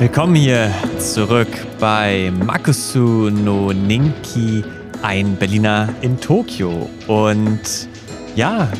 [0.00, 1.46] Willkommen hier zurück
[1.78, 4.64] bei Makusu no Ninki,
[5.02, 6.88] ein Berliner in Tokio.
[7.06, 7.60] Und
[8.34, 8.72] ja,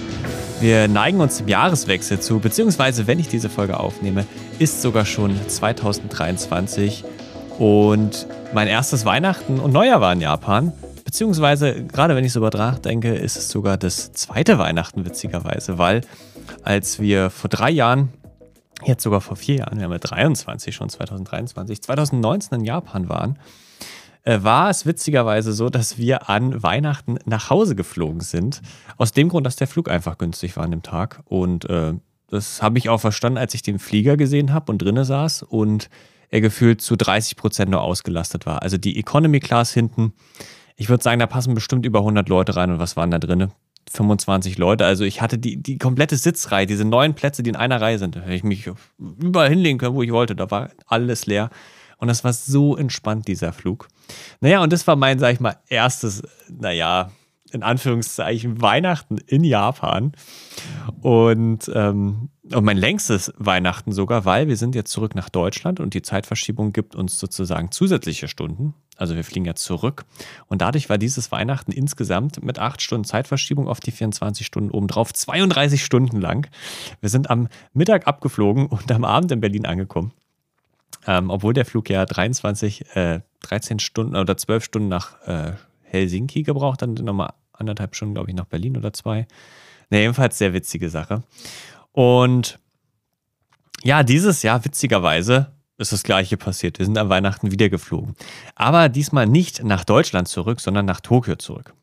[0.61, 4.25] wir neigen uns dem Jahreswechsel zu, beziehungsweise wenn ich diese Folge aufnehme,
[4.59, 7.04] ist sogar schon 2023
[7.59, 10.73] und mein erstes Weihnachten und Neujahr war in Japan.
[11.05, 12.49] Beziehungsweise, gerade wenn ich so über
[12.82, 16.00] denke, ist es sogar das zweite Weihnachten, witzigerweise, weil
[16.63, 18.08] als wir vor drei Jahren,
[18.84, 23.38] jetzt sogar vor vier Jahren, wir haben ja 23 schon, 2023, 2019 in Japan waren,
[24.22, 28.61] äh, war es witzigerweise so, dass wir an Weihnachten nach Hause geflogen sind.
[28.96, 31.22] Aus dem Grund, dass der Flug einfach günstig war an dem Tag.
[31.24, 31.94] Und äh,
[32.28, 35.88] das habe ich auch verstanden, als ich den Flieger gesehen habe und drinne saß und
[36.28, 38.62] er gefühlt zu 30 Prozent nur ausgelastet war.
[38.62, 40.12] Also die Economy Class hinten,
[40.77, 42.70] ich würde sagen, da passen bestimmt über 100 Leute rein.
[42.70, 43.50] Und was waren da drinne?
[43.91, 44.84] 25 Leute.
[44.84, 48.16] Also ich hatte die, die komplette Sitzreihe, diese neun Plätze, die in einer Reihe sind.
[48.16, 50.36] Da hätte ich mich überall hinlegen können, wo ich wollte.
[50.36, 51.50] Da war alles leer.
[51.98, 53.88] Und das war so entspannt, dieser Flug.
[54.40, 57.10] Naja, und das war mein, sag ich mal, erstes, naja,
[57.52, 60.12] in Anführungszeichen Weihnachten in Japan.
[61.02, 65.94] Und, ähm, und mein längstes Weihnachten sogar, weil wir sind jetzt zurück nach Deutschland und
[65.94, 68.74] die Zeitverschiebung gibt uns sozusagen zusätzliche Stunden.
[68.96, 70.04] Also wir fliegen jetzt zurück.
[70.48, 75.12] Und dadurch war dieses Weihnachten insgesamt mit acht Stunden Zeitverschiebung auf die 24 Stunden obendrauf
[75.12, 76.48] 32 Stunden lang.
[77.00, 80.12] Wir sind am Mittag abgeflogen und am Abend in Berlin angekommen.
[81.06, 86.42] Ähm, obwohl der Flug ja 23, äh, 13 Stunden oder 12 Stunden nach äh, Helsinki
[86.42, 89.26] gebraucht, dann nochmal anderthalb Stunden, glaube ich, nach Berlin oder zwei.
[89.90, 91.22] Ne, jedenfalls sehr witzige Sache.
[91.92, 92.58] Und
[93.83, 96.78] ja, dieses Jahr, witzigerweise, ist das gleiche passiert.
[96.78, 98.14] Wir sind am Weihnachten wieder geflogen.
[98.55, 101.74] Aber diesmal nicht nach Deutschland zurück, sondern nach Tokio zurück.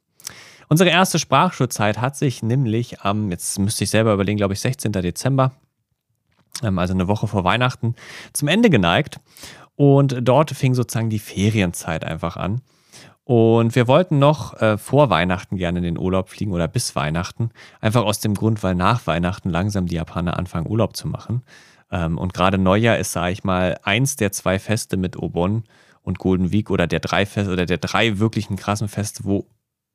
[0.70, 4.92] Unsere erste Sprachschulzeit hat sich nämlich am, jetzt müsste ich selber überlegen, glaube ich, 16.
[4.92, 5.54] Dezember
[6.64, 7.96] ähm, also eine Woche vor Weihnachten,
[8.34, 9.20] zum Ende geneigt.
[9.76, 12.62] Und dort fing sozusagen die Ferienzeit einfach an.
[13.28, 17.50] Und wir wollten noch äh, vor Weihnachten gerne in den Urlaub fliegen oder bis Weihnachten.
[17.82, 21.42] Einfach aus dem Grund, weil nach Weihnachten langsam die Japaner anfangen, Urlaub zu machen.
[21.92, 25.66] Ähm, und gerade Neujahr ist, sage ich mal, eins der zwei Feste mit Obon
[26.04, 29.46] und Golden Week oder der drei Feste oder der drei wirklichen krassen Feste, wo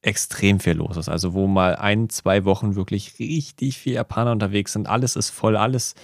[0.03, 1.09] extrem viel los ist.
[1.09, 4.91] Also wo mal ein, zwei Wochen wirklich richtig viel Japaner unterwegs sind.
[4.91, 5.94] Alles ist voll, alles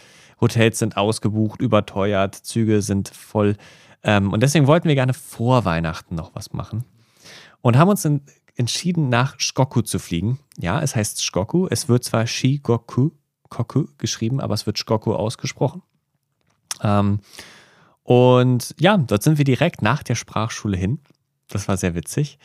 [0.41, 3.57] Hotels sind ausgebucht, überteuert, Züge sind voll.
[4.03, 6.87] Ähm, und deswegen wollten wir gerne vor Weihnachten noch was machen.
[7.61, 8.09] Und haben uns
[8.57, 10.39] entschieden, nach Shikoku zu fliegen.
[10.59, 11.67] Ja, es heißt Shikoku.
[11.71, 13.11] Es wird zwar Shigoku
[13.49, 15.83] Koku geschrieben, aber es wird Shikoku ausgesprochen.
[16.83, 17.21] Ähm,
[18.03, 21.01] und ja, dort sind wir direkt nach der Sprachschule hin.
[21.49, 22.39] Das war sehr witzig.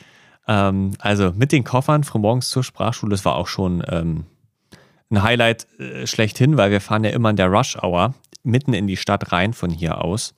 [0.48, 4.26] Ähm, also mit den Koffern von morgens zur Sprachschule, das war auch schon ähm,
[5.10, 8.14] ein Highlight äh, schlechthin, weil wir fahren ja immer in der Rush Hour
[8.44, 10.34] mitten in die Stadt rein von hier aus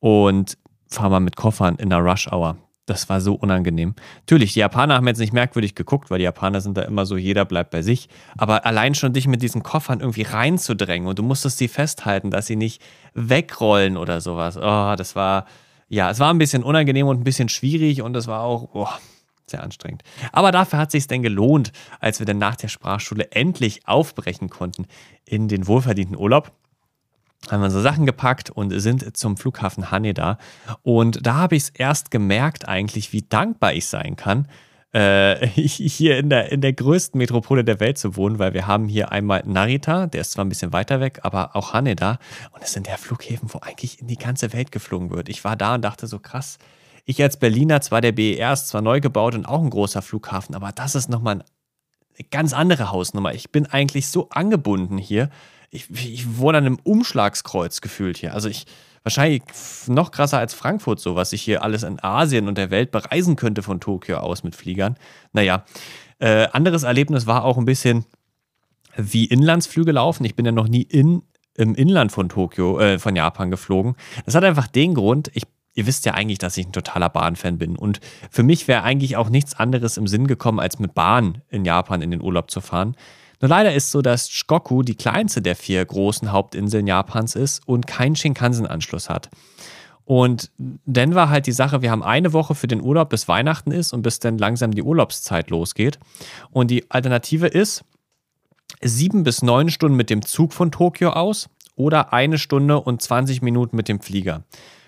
[0.00, 2.56] und fahren mal mit Koffern in der Rush Hour.
[2.90, 3.94] Das war so unangenehm.
[4.22, 7.16] Natürlich, die Japaner haben jetzt nicht merkwürdig geguckt, weil die Japaner sind da immer so,
[7.16, 8.08] jeder bleibt bei sich.
[8.36, 12.48] Aber allein schon dich mit diesen Koffern irgendwie reinzudrängen und du musstest sie festhalten, dass
[12.48, 12.82] sie nicht
[13.14, 14.56] wegrollen oder sowas.
[14.56, 15.46] Oh, das war,
[15.88, 18.88] ja, es war ein bisschen unangenehm und ein bisschen schwierig und es war auch, oh,
[19.46, 20.02] sehr anstrengend.
[20.32, 24.50] Aber dafür hat es sich denn gelohnt, als wir dann nach der Sprachschule endlich aufbrechen
[24.50, 24.86] konnten
[25.24, 26.50] in den wohlverdienten Urlaub.
[27.48, 30.38] Haben wir unsere Sachen gepackt und sind zum Flughafen Haneda.
[30.82, 34.46] Und da habe ich es erst gemerkt, eigentlich, wie dankbar ich sein kann,
[34.92, 38.88] äh, hier in der, in der größten Metropole der Welt zu wohnen, weil wir haben
[38.88, 42.18] hier einmal Narita, der ist zwar ein bisschen weiter weg, aber auch Haneda.
[42.52, 45.28] Und es sind ja Flughäfen, wo eigentlich in die ganze Welt geflogen wird.
[45.28, 46.58] Ich war da und dachte so krass,
[47.04, 50.54] ich als Berliner, zwar der BER ist zwar neu gebaut und auch ein großer Flughafen,
[50.54, 51.44] aber das ist nochmal
[52.18, 53.32] eine ganz andere Hausnummer.
[53.32, 55.30] Ich bin eigentlich so angebunden hier.
[55.70, 58.34] Ich, ich wohne an einem Umschlagskreuz gefühlt hier.
[58.34, 58.66] Also ich,
[59.02, 59.42] wahrscheinlich
[59.86, 63.36] noch krasser als Frankfurt, so was ich hier alles in Asien und der Welt bereisen
[63.36, 64.96] könnte von Tokio aus mit Fliegern.
[65.32, 65.64] Naja,
[66.18, 68.04] äh, anderes Erlebnis war auch ein bisschen
[68.96, 70.24] wie Inlandsflüge laufen.
[70.24, 71.22] Ich bin ja noch nie in,
[71.54, 73.94] im Inland von Tokio, äh, von Japan geflogen.
[74.26, 77.56] Das hat einfach den Grund, ich ihr wisst ja eigentlich, dass ich ein totaler Bahnfan
[77.56, 77.76] bin.
[77.76, 78.00] Und
[78.30, 82.02] für mich wäre eigentlich auch nichts anderes im Sinn gekommen, als mit Bahn in Japan
[82.02, 82.96] in den Urlaub zu fahren.
[83.40, 87.86] Nur leider ist so, dass Shikoku die kleinste der vier großen Hauptinseln Japans ist und
[87.86, 89.30] keinen Shinkansen-Anschluss hat.
[90.04, 93.70] Und dann war halt die Sache, wir haben eine Woche für den Urlaub, bis Weihnachten
[93.70, 95.98] ist und bis dann langsam die Urlaubszeit losgeht.
[96.50, 97.84] Und die Alternative ist
[98.82, 103.40] sieben bis neun Stunden mit dem Zug von Tokio aus oder eine Stunde und 20
[103.40, 104.42] Minuten mit dem Flieger.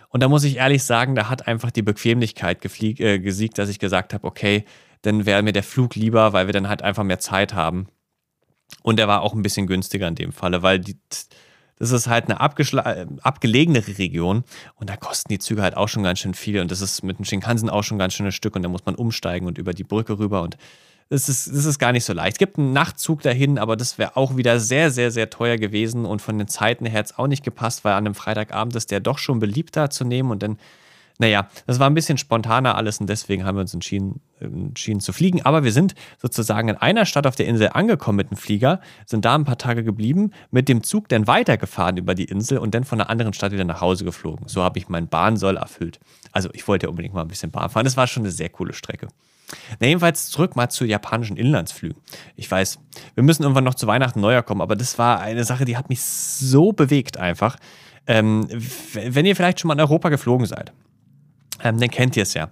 [0.09, 3.79] Und da muss ich ehrlich sagen, da hat einfach die Bequemlichkeit äh, gesiegt, dass ich
[3.79, 4.65] gesagt habe, okay,
[5.01, 7.87] dann wäre mir der Flug lieber, weil wir dann halt einfach mehr Zeit haben.
[8.83, 10.97] Und er war auch ein bisschen günstiger in dem Falle, weil die,
[11.79, 14.45] Das ist halt eine abgelegenere Region
[14.77, 17.19] und da kosten die Züge halt auch schon ganz schön viel und das ist mit
[17.19, 19.85] dem Shinkansen auch schon ganz schönes Stück und da muss man umsteigen und über die
[19.85, 20.57] Brücke rüber und
[21.09, 22.35] das ist, das ist gar nicht so leicht.
[22.37, 26.07] Es gibt einen Nachtzug dahin, aber das wäre auch wieder sehr, sehr, sehr teuer gewesen
[26.07, 28.91] und von den Zeiten her hat es auch nicht gepasst, weil an einem Freitagabend ist
[28.91, 30.59] der doch schon beliebter zu nehmen und dann
[31.23, 35.13] naja, das war ein bisschen spontaner alles und deswegen haben wir uns entschieden, entschieden zu
[35.13, 35.41] fliegen.
[35.43, 39.25] Aber wir sind sozusagen in einer Stadt auf der Insel angekommen mit dem Flieger, sind
[39.25, 42.83] da ein paar Tage geblieben, mit dem Zug dann weitergefahren über die Insel und dann
[42.83, 44.49] von einer anderen Stadt wieder nach Hause geflogen.
[44.49, 46.01] So habe ich meinen Bahnsoll erfüllt.
[46.33, 47.85] Also ich wollte ja unbedingt mal ein bisschen Bahn fahren.
[47.85, 49.07] Das war schon eine sehr coole Strecke.
[49.79, 52.03] Na, jedenfalls zurück mal zu japanischen Inlandsflügen.
[52.35, 52.81] Ich weiß,
[53.15, 55.89] wir müssen irgendwann noch zu Weihnachten neuer kommen, aber das war eine Sache, die hat
[55.89, 57.59] mich so bewegt einfach.
[58.09, 58.49] Ähm,
[58.95, 60.73] wenn ihr vielleicht schon mal in Europa geflogen seid,
[61.65, 62.49] ähm, dann kennt ihr es ja.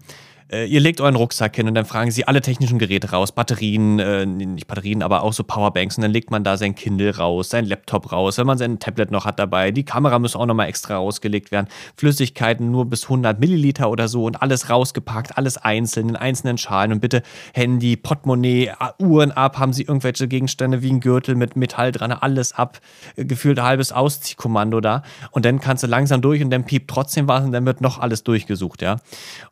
[0.50, 4.00] Äh, ihr legt euren Rucksack hin und dann fragen sie alle technischen Geräte raus, Batterien,
[4.00, 5.97] äh, nicht Batterien, aber auch so Powerbanks.
[5.97, 9.12] Und dann legt man da sein Kindle raus, sein Laptop raus, wenn man sein Tablet
[9.12, 13.38] noch hat dabei, die Kamera muss auch nochmal extra ausgelegt werden, Flüssigkeiten nur bis 100
[13.38, 16.93] Milliliter oder so und alles rausgepackt, alles einzeln in einzelnen Schalen.
[16.93, 17.23] Und bitte
[17.55, 22.55] Handy, Portemonnaie, Uhren ab, haben sie irgendwelche Gegenstände wie ein Gürtel mit Metall dran, alles
[22.55, 22.81] ab,
[23.14, 25.02] äh, gefühlt halbes Ausziehkommando da.
[25.31, 27.99] Und dann kannst du langsam durch und dann piept trotzdem was und dann wird noch
[27.99, 28.97] alles durchgesucht, ja.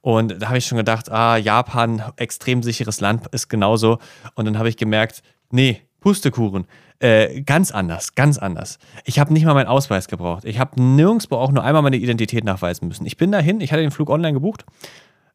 [0.01, 3.99] Und da habe ich schon gedacht, gedacht, ah, Japan, extrem sicheres Land, ist genauso.
[4.35, 6.67] Und dann habe ich gemerkt, nee, Pustekuchen.
[7.01, 8.79] Äh, ganz anders, ganz anders.
[9.05, 10.45] Ich habe nicht mal meinen Ausweis gebraucht.
[10.45, 13.07] Ich habe nirgendwo auch nur einmal meine Identität nachweisen müssen.
[13.07, 14.65] Ich bin dahin, ich hatte den Flug online gebucht,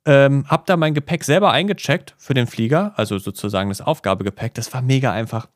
[0.06, 4.54] ähm, habe da mein Gepäck selber eingecheckt für den Flieger, also sozusagen das Aufgabegepäck.
[4.56, 5.48] Das war mega einfach.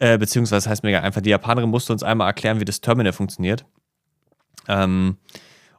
[0.00, 1.20] Äh, beziehungsweise heißt mega einfach.
[1.20, 3.64] Die Japanerin musste uns einmal erklären, wie das Terminal funktioniert.
[4.66, 5.18] Ähm,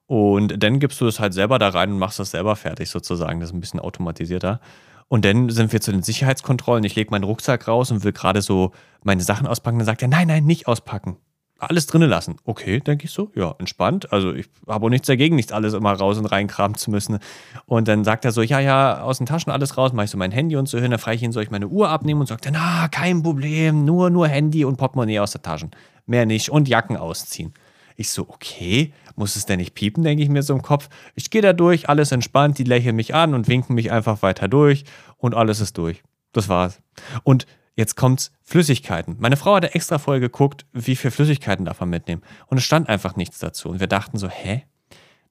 [0.09, 3.39] und dann gibst du es halt selber da rein und machst das selber fertig sozusagen.
[3.39, 4.59] Das ist ein bisschen automatisierter.
[5.07, 6.83] Und dann sind wir zu den Sicherheitskontrollen.
[6.83, 8.71] Ich lege meinen Rucksack raus und will gerade so
[9.03, 9.77] meine Sachen auspacken.
[9.77, 11.17] Dann sagt er, nein, nein, nicht auspacken.
[11.59, 12.37] Alles drinnen lassen.
[12.43, 13.29] Okay, denke ich so.
[13.35, 14.11] Ja, entspannt.
[14.11, 17.19] Also ich habe auch nichts dagegen, nicht alles immer raus und reinkramen zu müssen.
[17.67, 20.17] Und dann sagt er so, ja, ja, aus den Taschen alles raus, mache ich so
[20.17, 20.89] mein Handy und so hin.
[20.89, 22.21] Dann frage ich ihn, soll ich meine Uhr abnehmen?
[22.21, 25.69] Und sagt er, na, kein Problem, nur, nur Handy und Portemonnaie aus der Taschen.
[26.07, 26.49] Mehr nicht.
[26.49, 27.53] Und Jacken ausziehen.
[27.99, 30.89] Ich so, okay, muss es denn nicht piepen, denke ich mir so im Kopf.
[31.13, 34.47] Ich gehe da durch, alles entspannt, die lächeln mich an und winken mich einfach weiter
[34.47, 34.85] durch
[35.17, 36.01] und alles ist durch.
[36.31, 36.81] Das war's.
[37.23, 37.45] Und
[37.75, 39.17] jetzt kommt's Flüssigkeiten.
[39.19, 42.21] Meine Frau hatte extra vorher geguckt, wie viel Flüssigkeiten darf man mitnehmen.
[42.47, 43.69] Und es stand einfach nichts dazu.
[43.69, 44.63] Und wir dachten so, hä?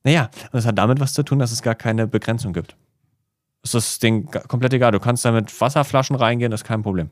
[0.05, 2.77] Naja, und es hat damit was zu tun, dass es gar keine Begrenzung gibt.
[3.63, 4.93] Es ist das Ding komplett egal.
[4.93, 7.09] Du kannst da mit Wasserflaschen reingehen, das ist kein Problem.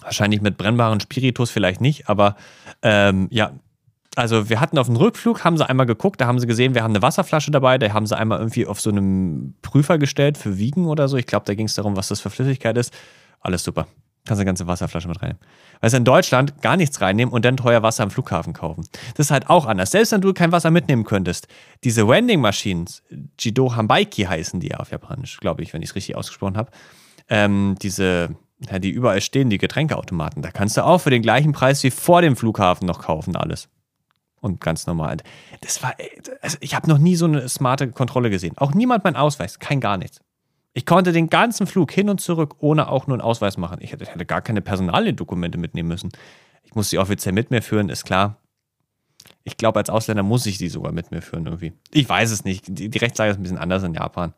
[0.00, 2.36] Wahrscheinlich mit brennbaren Spiritus vielleicht nicht, aber
[2.82, 3.52] ähm, ja,
[4.18, 6.82] also wir hatten auf dem Rückflug, haben sie einmal geguckt, da haben sie gesehen, wir
[6.82, 10.58] haben eine Wasserflasche dabei, da haben sie einmal irgendwie auf so einem Prüfer gestellt für
[10.58, 11.16] Wiegen oder so.
[11.16, 12.92] Ich glaube, da ging es darum, was das für Flüssigkeit ist.
[13.40, 13.86] Alles super.
[14.26, 15.40] Kannst eine ganze Wasserflasche mit reinnehmen.
[15.80, 18.86] Weil in Deutschland gar nichts reinnehmen und dann teuer Wasser am Flughafen kaufen.
[19.14, 19.92] Das ist halt auch anders.
[19.92, 21.46] Selbst wenn du kein Wasser mitnehmen könntest,
[21.84, 23.04] diese Wending Machines,
[23.38, 26.72] Jido Hambaiki heißen die ja auf Japanisch, glaube ich, wenn ich es richtig ausgesprochen habe.
[27.28, 28.30] Ähm, diese,
[28.68, 31.92] ja, die überall stehen, die Getränkeautomaten, da kannst du auch für den gleichen Preis wie
[31.92, 33.68] vor dem Flughafen noch kaufen, alles
[34.40, 35.18] und ganz normal.
[35.60, 35.94] Das war,
[36.40, 38.56] also ich habe noch nie so eine smarte Kontrolle gesehen.
[38.58, 40.20] Auch niemand mein Ausweis, kein gar nichts.
[40.74, 43.78] Ich konnte den ganzen Flug hin und zurück ohne auch nur einen Ausweis machen.
[43.80, 46.10] Ich hätte, hätte gar keine Personaldokumente mitnehmen müssen.
[46.62, 48.36] Ich muss sie offiziell mit mir führen, ist klar.
[49.42, 51.72] Ich glaube, als Ausländer muss ich die sogar mit mir führen irgendwie.
[51.90, 52.64] Ich weiß es nicht.
[52.68, 54.34] Die, die Rechtslage ist ein bisschen anders in Japan.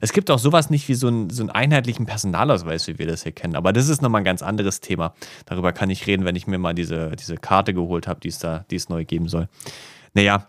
[0.00, 3.22] Es gibt auch sowas nicht wie so, ein, so einen einheitlichen Personalausweis, wie wir das
[3.22, 3.54] hier kennen.
[3.54, 5.14] Aber das ist nochmal ein ganz anderes Thema.
[5.46, 8.38] Darüber kann ich reden, wenn ich mir mal diese, diese Karte geholt habe, die es
[8.38, 9.48] da, die es neu geben soll.
[10.14, 10.48] Naja,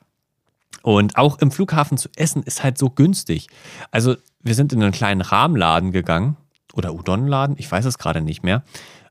[0.84, 3.48] und auch im Flughafen zu essen ist halt so günstig.
[3.91, 6.38] Also, wir sind in einen kleinen Rahmenladen gegangen
[6.74, 8.63] oder Udon-Laden, ich weiß es gerade nicht mehr.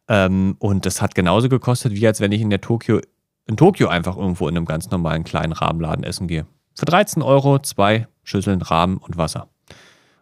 [0.09, 3.01] Ähm, und das hat genauso gekostet, wie als wenn ich in der Tokio,
[3.47, 6.47] in Tokio einfach irgendwo in einem ganz normalen kleinen Rahmenladen essen gehe.
[6.75, 9.50] Für 13 Euro zwei Schüsseln Rahmen und Wasser.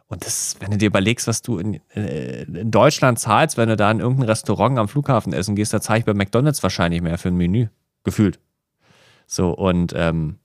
[0.09, 3.77] Und das, wenn du dir überlegst, was du in, äh, in, Deutschland zahlst, wenn du
[3.77, 7.19] da in irgendein Restaurant am Flughafen essen gehst, da zahle ich bei McDonalds wahrscheinlich mehr
[7.19, 7.69] für ein Menü.
[8.05, 8.41] Gefühlt.
[9.27, 10.39] So, und ähm,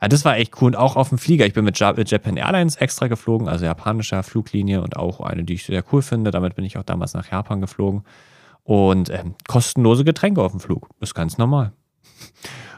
[0.00, 0.68] das war echt cool.
[0.68, 1.46] Und auch auf dem Flieger.
[1.46, 5.64] Ich bin mit Japan Airlines extra geflogen, also japanischer Fluglinie und auch eine, die ich
[5.64, 6.30] sehr cool finde.
[6.30, 8.04] Damit bin ich auch damals nach Japan geflogen.
[8.62, 10.88] Und ähm, kostenlose Getränke auf dem Flug.
[11.00, 11.72] Ist ganz normal.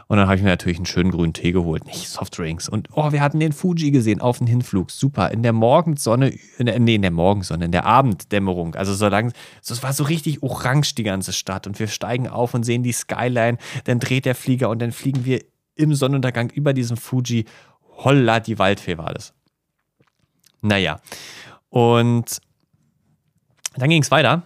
[0.08, 2.68] Und dann habe ich mir natürlich einen schönen grünen Tee geholt, nicht Softdrinks.
[2.68, 4.92] Und oh, wir hatten den Fuji gesehen auf dem Hinflug.
[4.92, 5.32] Super.
[5.32, 8.76] In der Morgensonne, in der, nee, in der Morgensonne, in der Abenddämmerung.
[8.76, 11.66] Also so lang, es war so richtig orange die ganze Stadt.
[11.66, 13.58] Und wir steigen auf und sehen die Skyline.
[13.84, 15.40] Dann dreht der Flieger und dann fliegen wir
[15.74, 17.44] im Sonnenuntergang über diesem Fuji.
[17.96, 19.34] Holla, die Waldfee war das.
[20.60, 21.00] Naja.
[21.68, 22.38] Und
[23.74, 24.42] dann ging es weiter.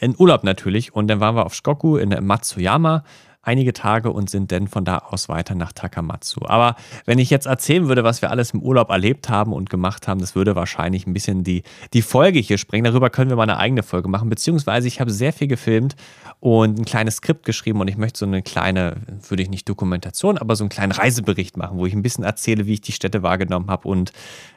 [0.00, 0.94] In Urlaub natürlich.
[0.94, 3.02] Und dann waren wir auf Shikoku in Matsuyama
[3.44, 6.40] einige Tage und sind dann von da aus weiter nach Takamatsu.
[6.46, 10.08] Aber wenn ich jetzt erzählen würde, was wir alles im Urlaub erlebt haben und gemacht
[10.08, 12.84] haben, das würde wahrscheinlich ein bisschen die, die Folge hier sprengen.
[12.84, 15.96] Darüber können wir mal eine eigene Folge machen, beziehungsweise ich habe sehr viel gefilmt
[16.40, 18.96] und ein kleines Skript geschrieben und ich möchte so eine kleine,
[19.28, 22.66] würde ich nicht Dokumentation, aber so einen kleinen Reisebericht machen, wo ich ein bisschen erzähle,
[22.66, 24.12] wie ich die Städte wahrgenommen habe und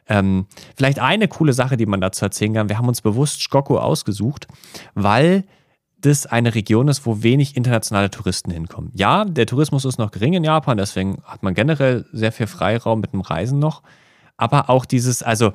[0.09, 2.69] ähm, vielleicht eine coole Sache, die man dazu erzählen kann.
[2.69, 4.47] Wir haben uns bewusst Shikoku ausgesucht,
[4.95, 5.43] weil
[5.99, 8.91] das eine Region ist, wo wenig internationale Touristen hinkommen.
[8.93, 12.99] Ja, der Tourismus ist noch gering in Japan, deswegen hat man generell sehr viel Freiraum
[12.99, 13.81] mit dem Reisen noch.
[14.37, 15.53] Aber auch dieses, also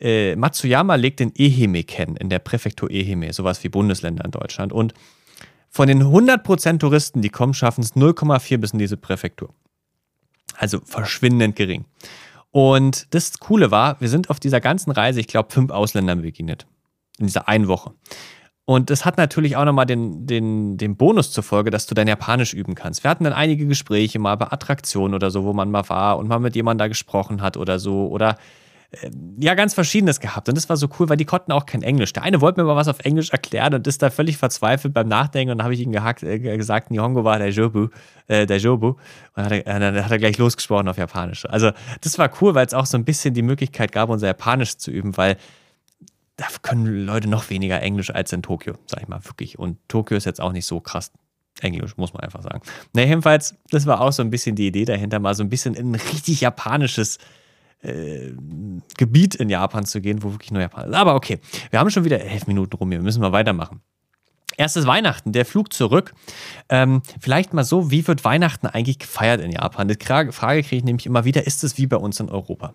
[0.00, 4.72] äh, Matsuyama legt den Ehime kennen, in der Präfektur Ehime, sowas wie Bundesländer in Deutschland.
[4.72, 4.94] Und
[5.68, 9.50] von den 100% Touristen, die kommen, schaffen es 0,4 bis in diese Präfektur.
[10.56, 11.84] Also verschwindend gering.
[12.50, 16.66] Und das Coole war, wir sind auf dieser ganzen Reise, ich glaube, fünf Ausländern begegnet.
[17.18, 17.92] In dieser einen Woche.
[18.64, 22.06] Und das hat natürlich auch nochmal den, den, den Bonus zur Folge, dass du dein
[22.06, 23.02] Japanisch üben kannst.
[23.02, 26.28] Wir hatten dann einige Gespräche mal bei Attraktionen oder so, wo man mal war und
[26.28, 28.06] mal mit jemandem da gesprochen hat oder so.
[28.06, 28.36] Oder
[28.92, 30.48] äh, ja, ganz Verschiedenes gehabt.
[30.48, 32.12] Und das war so cool, weil die konnten auch kein Englisch.
[32.12, 35.08] Der eine wollte mir mal was auf Englisch erklären und ist da völlig verzweifelt beim
[35.08, 35.50] Nachdenken.
[35.50, 37.88] Und dann habe ich ihm gehackt, äh, gesagt, Nihongo war der Jobu.
[38.28, 38.94] Äh, der Jobu.
[39.34, 41.46] Und hat, er, dann hat er gleich losgesprochen auf Japanisch.
[41.46, 44.76] Also, das war cool, weil es auch so ein bisschen die Möglichkeit gab, unser Japanisch
[44.76, 45.36] zu üben, weil
[46.42, 49.60] da können Leute noch weniger Englisch als in Tokio, sag ich mal, wirklich.
[49.60, 51.12] Und Tokio ist jetzt auch nicht so krass
[51.60, 52.62] Englisch, muss man einfach sagen.
[52.94, 55.74] Na, jedenfalls, das war auch so ein bisschen die Idee dahinter, mal so ein bisschen
[55.74, 57.18] in ein richtig japanisches
[57.82, 58.32] äh,
[58.96, 60.96] Gebiet in Japan zu gehen, wo wirklich nur Japan ist.
[60.96, 61.38] Aber okay,
[61.70, 63.80] wir haben schon wieder elf Minuten rum, wir müssen mal weitermachen.
[64.56, 66.12] Erstes Weihnachten, der Flug zurück.
[66.68, 69.86] Ähm, vielleicht mal so, wie wird Weihnachten eigentlich gefeiert in Japan?
[69.86, 70.32] Die Frage
[70.62, 72.74] kriege ich nämlich immer wieder, ist es wie bei uns in Europa?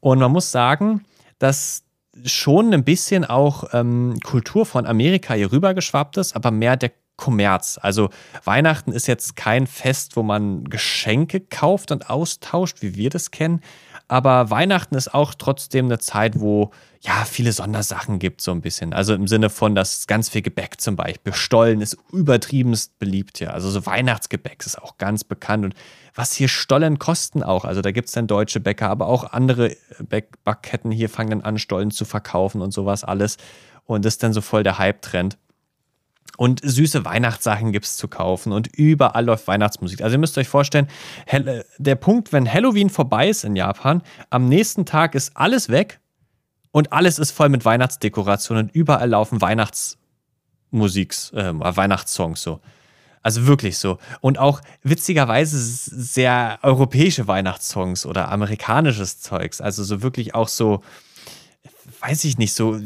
[0.00, 1.04] Und man muss sagen,
[1.38, 1.84] dass
[2.24, 6.92] schon ein bisschen auch ähm, Kultur von Amerika hier rüber geschwappt ist, aber mehr der
[7.20, 7.78] Kommerz.
[7.80, 8.08] Also
[8.44, 13.60] Weihnachten ist jetzt kein Fest, wo man Geschenke kauft und austauscht, wie wir das kennen.
[14.08, 18.92] Aber Weihnachten ist auch trotzdem eine Zeit, wo ja viele Sondersachen gibt, so ein bisschen.
[18.92, 21.32] Also im Sinne von, dass ganz viel Gebäck zum Beispiel.
[21.32, 23.54] Stollen ist übertriebenst beliebt hier.
[23.54, 25.64] Also so Weihnachtsgebäck ist auch ganz bekannt.
[25.66, 25.74] Und
[26.14, 27.64] was hier Stollen kosten auch.
[27.64, 29.76] Also da gibt es dann deutsche Bäcker, aber auch andere
[30.44, 33.36] Backketten hier fangen dann an, Stollen zu verkaufen und sowas alles.
[33.84, 35.38] Und das ist dann so voll der Hype-Trend.
[36.36, 40.00] Und süße Weihnachtssachen gibt es zu kaufen und überall läuft Weihnachtsmusik.
[40.00, 40.88] Also ihr müsst euch vorstellen,
[41.78, 46.00] der Punkt, wenn Halloween vorbei ist in Japan, am nächsten Tag ist alles weg
[46.70, 48.70] und alles ist voll mit Weihnachtsdekorationen.
[48.70, 52.60] Überall laufen Weihnachtsmusiks, äh, Weihnachtssongs so.
[53.22, 53.98] Also wirklich so.
[54.20, 59.60] Und auch witzigerweise sehr europäische Weihnachtssongs oder amerikanisches Zeugs.
[59.60, 60.82] Also so wirklich auch so
[62.00, 62.78] weiß ich nicht, so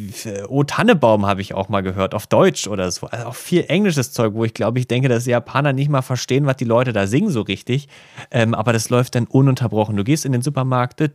[0.48, 3.06] Oh Tannebaum habe ich auch mal gehört, auf Deutsch oder so.
[3.06, 6.02] Also auch viel englisches Zeug, wo ich glaube, ich denke, dass die Japaner nicht mal
[6.02, 7.88] verstehen, was die Leute da singen so richtig.
[8.30, 9.96] Ähm, aber das läuft dann ununterbrochen.
[9.96, 11.12] Du gehst in den Supermarkt und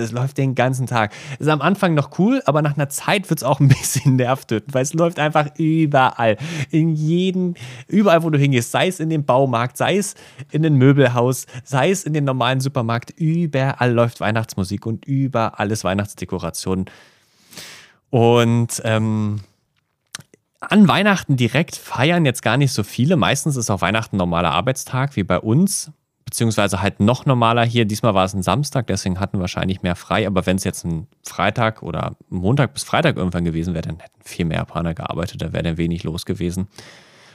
[0.00, 1.12] es läuft den ganzen Tag.
[1.38, 4.72] Ist am Anfang noch cool, aber nach einer Zeit wird es auch ein bisschen nervtötend,
[4.74, 6.38] weil es läuft einfach überall.
[6.70, 7.54] In jedem,
[7.86, 10.14] überall, wo du hingehst, sei es in den Baumarkt, sei es
[10.50, 15.84] in den Möbelhaus, sei es in den normalen Supermarkt, überall läuft Weihnachtsmusik und über alles
[15.84, 16.86] Weihnachtsdekorationen.
[18.08, 19.40] Und ähm,
[20.60, 23.16] an Weihnachten direkt feiern jetzt gar nicht so viele.
[23.16, 25.90] Meistens ist auch Weihnachten normaler Arbeitstag, wie bei uns.
[26.24, 27.84] Beziehungsweise halt noch normaler hier.
[27.84, 30.26] Diesmal war es ein Samstag, deswegen hatten wir wahrscheinlich mehr frei.
[30.26, 34.22] Aber wenn es jetzt ein Freitag oder Montag bis Freitag irgendwann gewesen wäre, dann hätten
[34.22, 35.42] viel mehr Japaner gearbeitet.
[35.42, 36.68] Da wäre dann wenig los gewesen.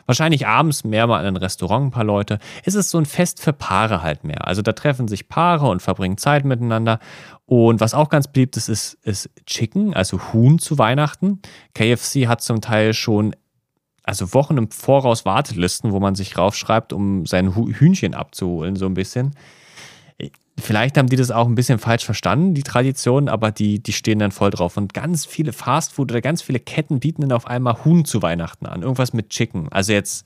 [0.07, 2.39] Wahrscheinlich abends mehr mal in ein Restaurant ein paar Leute.
[2.63, 4.47] Es ist so ein Fest für Paare halt mehr.
[4.47, 6.99] Also da treffen sich Paare und verbringen Zeit miteinander.
[7.45, 11.41] Und was auch ganz beliebt ist, ist, ist Chicken, also Huhn zu Weihnachten.
[11.75, 13.35] KFC hat zum Teil schon
[14.07, 18.93] also Wochen im Voraus Wartelisten, wo man sich raufschreibt, um sein Hühnchen abzuholen, so ein
[18.93, 19.33] bisschen.
[20.59, 24.19] Vielleicht haben die das auch ein bisschen falsch verstanden, die Tradition, aber die, die stehen
[24.19, 24.75] dann voll drauf.
[24.75, 28.65] Und ganz viele Fastfood oder ganz viele Ketten bieten dann auf einmal Huhn zu Weihnachten
[28.65, 28.81] an.
[28.81, 29.71] Irgendwas mit Chicken.
[29.71, 30.25] Also jetzt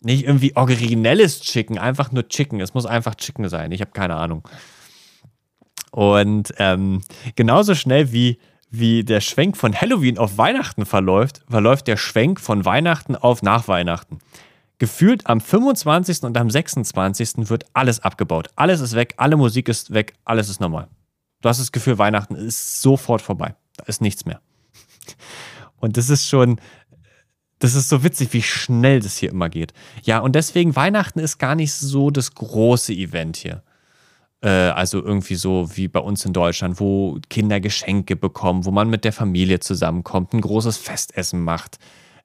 [0.00, 2.60] nicht irgendwie originelles Chicken, einfach nur Chicken.
[2.60, 3.72] Es muss einfach Chicken sein.
[3.72, 4.46] Ich habe keine Ahnung.
[5.92, 7.00] Und ähm,
[7.34, 8.38] genauso schnell wie,
[8.70, 13.66] wie der Schwenk von Halloween auf Weihnachten verläuft, verläuft der Schwenk von Weihnachten auf nach
[13.66, 14.18] Weihnachten
[14.82, 16.24] gefühlt am 25.
[16.24, 17.48] und am 26.
[17.48, 18.48] wird alles abgebaut.
[18.56, 20.88] Alles ist weg, alle Musik ist weg, alles ist normal.
[21.40, 23.54] Du hast das Gefühl, Weihnachten ist sofort vorbei.
[23.76, 24.40] Da ist nichts mehr.
[25.76, 26.60] Und das ist schon,
[27.60, 29.72] das ist so witzig, wie schnell das hier immer geht.
[30.02, 33.62] Ja, und deswegen Weihnachten ist gar nicht so das große Event hier.
[34.40, 38.90] Äh, also irgendwie so wie bei uns in Deutschland, wo Kinder Geschenke bekommen, wo man
[38.90, 41.78] mit der Familie zusammenkommt, ein großes Festessen macht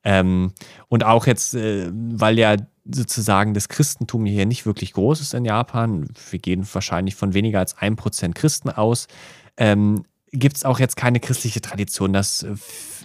[0.04, 0.54] Ähm,
[0.88, 2.56] und auch jetzt, äh, weil ja
[2.90, 7.60] sozusagen das Christentum hier nicht wirklich groß ist in Japan, wir gehen wahrscheinlich von weniger
[7.60, 9.08] als 1% Christen aus,
[9.58, 12.56] ähm, gibt es auch jetzt keine christliche Tradition, dass äh,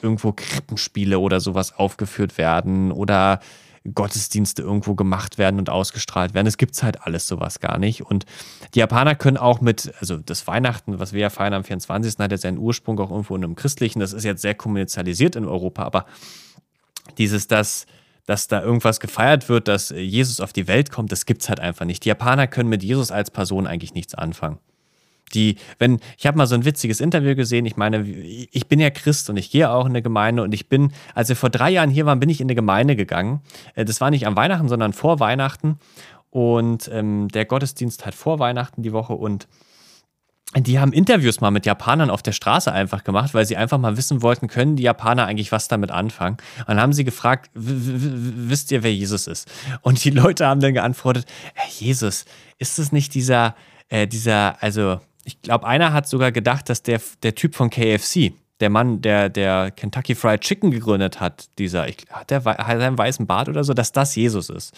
[0.02, 3.40] irgendwo Krippenspiele oder sowas aufgeführt werden oder
[3.94, 6.46] Gottesdienste irgendwo gemacht werden und ausgestrahlt werden.
[6.46, 8.02] Es gibt halt alles sowas gar nicht.
[8.02, 8.26] Und
[8.74, 12.30] die Japaner können auch mit, also das Weihnachten, was wir ja feiern am 24., hat
[12.30, 15.82] ja seinen Ursprung auch irgendwo in einem christlichen, das ist jetzt sehr kommerzialisiert in Europa,
[15.82, 16.06] aber
[17.18, 17.86] dieses, dass,
[18.26, 21.60] dass da irgendwas gefeiert wird, dass Jesus auf die Welt kommt, das gibt es halt
[21.60, 22.04] einfach nicht.
[22.04, 24.58] Die Japaner können mit Jesus als Person eigentlich nichts anfangen.
[25.34, 28.90] Die, wenn, ich habe mal so ein witziges Interview gesehen, ich meine, ich bin ja
[28.90, 31.70] Christ und ich gehe auch in eine Gemeinde und ich bin, als wir vor drei
[31.70, 33.40] Jahren hier waren, bin ich in eine Gemeinde gegangen.
[33.74, 35.78] Äh, das war nicht am Weihnachten, sondern vor Weihnachten.
[36.30, 39.48] Und ähm, der Gottesdienst hat vor Weihnachten die Woche und
[40.54, 43.96] die haben Interviews mal mit Japanern auf der Straße einfach gemacht, weil sie einfach mal
[43.96, 46.36] wissen wollten, können die Japaner eigentlich was damit anfangen?
[46.60, 49.50] Und dann haben sie gefragt, wisst ihr, wer Jesus ist?
[49.80, 52.26] Und die Leute haben dann geantwortet, hey, Jesus,
[52.58, 53.54] ist es nicht dieser,
[53.88, 58.32] äh, dieser, also ich glaube, einer hat sogar gedacht, dass der, der Typ von KFC,
[58.62, 62.96] der Mann, der, der Kentucky Fried Chicken gegründet hat, dieser, ich, hat der hat einen
[62.96, 64.72] weißen Bart oder so, dass das Jesus ist.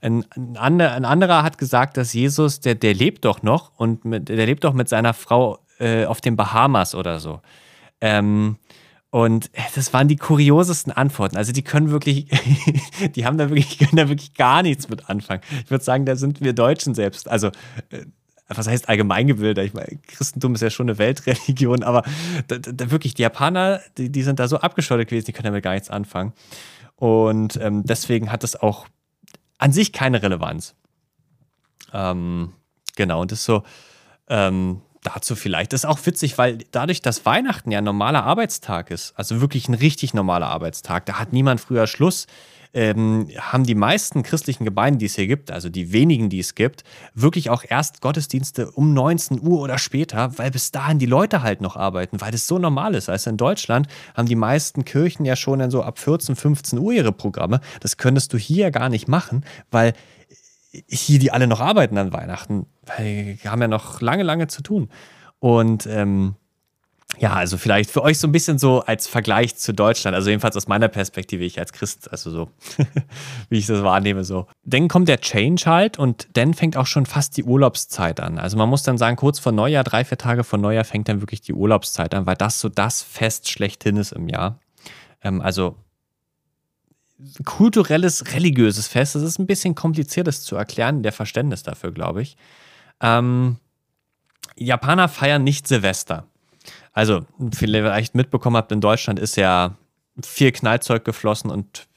[0.00, 4.04] Ein, ein, ander, ein anderer hat gesagt, dass Jesus, der, der lebt doch noch und
[4.06, 7.40] mit, der lebt doch mit seiner Frau äh, auf den Bahamas oder so.
[8.00, 8.56] Ähm,
[9.10, 11.36] und äh, das waren die kuriosesten Antworten.
[11.36, 12.28] Also die können wirklich,
[13.14, 15.42] die haben da wirklich, können da wirklich gar nichts mit anfangen.
[15.62, 17.28] Ich würde sagen, da sind wir Deutschen selbst.
[17.28, 17.48] Also
[17.90, 18.06] äh,
[18.48, 19.66] was heißt allgemeingebildet?
[19.66, 22.02] Ich meine, Christentum ist ja schon eine Weltreligion, aber
[22.48, 25.64] da, da wirklich, die Japaner, die, die sind da so abgeschottet gewesen, die können damit
[25.64, 26.32] gar nichts anfangen.
[26.94, 28.86] Und ähm, deswegen hat das auch
[29.58, 30.74] an sich keine Relevanz.
[31.92, 32.52] Ähm,
[32.94, 33.62] genau, und das ist so,
[34.28, 35.72] ähm, dazu vielleicht.
[35.72, 39.68] Das ist auch witzig, weil dadurch, dass Weihnachten ja ein normaler Arbeitstag ist, also wirklich
[39.68, 42.26] ein richtig normaler Arbeitstag, da hat niemand früher Schluss
[42.76, 46.54] ähm, haben die meisten christlichen Gemeinden, die es hier gibt, also die wenigen, die es
[46.54, 46.84] gibt,
[47.14, 51.62] wirklich auch erst Gottesdienste um 19 Uhr oder später, weil bis dahin die Leute halt
[51.62, 53.08] noch arbeiten, weil das so normal ist.
[53.08, 56.92] Also in Deutschland haben die meisten Kirchen ja schon dann so ab 14, 15 Uhr
[56.92, 57.62] ihre Programme.
[57.80, 59.94] Das könntest du hier gar nicht machen, weil
[60.86, 64.62] hier die alle noch arbeiten an Weihnachten, weil die haben ja noch lange, lange zu
[64.62, 64.90] tun.
[65.38, 66.34] Und ähm,
[67.18, 70.56] ja, also vielleicht für euch so ein bisschen so als Vergleich zu Deutschland, also jedenfalls
[70.56, 72.50] aus meiner Perspektive, ich als Christ, also so,
[73.48, 74.46] wie ich das wahrnehme, so.
[74.64, 78.38] Dann kommt der Change halt und dann fängt auch schon fast die Urlaubszeit an.
[78.38, 81.22] Also man muss dann sagen, kurz vor Neujahr, drei, vier Tage vor Neujahr fängt dann
[81.22, 84.60] wirklich die Urlaubszeit an, weil das so das Fest schlechthin ist im Jahr.
[85.22, 85.76] Ähm, also
[87.44, 92.20] kulturelles, religiöses Fest, das ist ein bisschen kompliziert, das zu erklären, der Verständnis dafür, glaube
[92.20, 92.36] ich.
[93.00, 93.56] Ähm,
[94.56, 96.26] Japaner feiern nicht Silvester.
[96.96, 99.76] Also, vielleicht mitbekommen habt, in Deutschland ist ja
[100.24, 101.88] viel Knallzeug geflossen und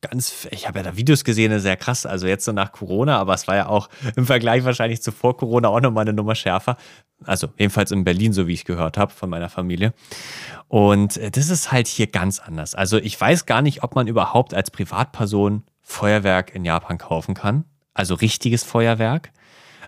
[0.00, 3.32] ganz, ich habe ja da Videos gesehen, sehr krass, also jetzt so nach Corona, aber
[3.32, 6.76] es war ja auch im Vergleich wahrscheinlich zu vor Corona auch nochmal eine Nummer schärfer.
[7.24, 9.94] Also jedenfalls in Berlin, so wie ich gehört habe von meiner Familie.
[10.66, 12.74] Und äh, das ist halt hier ganz anders.
[12.74, 17.66] Also ich weiß gar nicht, ob man überhaupt als Privatperson Feuerwerk in Japan kaufen kann.
[17.94, 19.30] Also richtiges Feuerwerk.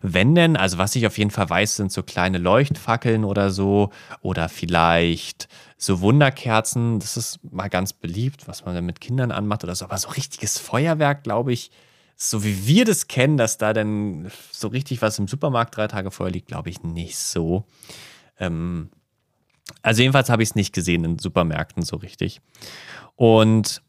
[0.02, 3.90] Wenn denn, also was ich auf jeden Fall weiß, sind so kleine Leuchtfackeln oder so
[4.20, 6.98] oder vielleicht so Wunderkerzen.
[6.98, 9.84] Das ist mal ganz beliebt, was man dann mit Kindern anmacht oder so.
[9.84, 11.70] Aber so richtiges Feuerwerk, glaube ich,
[12.16, 16.10] so wie wir das kennen, dass da dann so richtig was im Supermarkt drei Tage
[16.10, 17.64] vorher liegt, glaube ich nicht so.
[18.38, 18.90] Ähm,
[19.82, 22.40] also jedenfalls habe ich es nicht gesehen in Supermärkten so richtig.
[23.14, 23.82] Und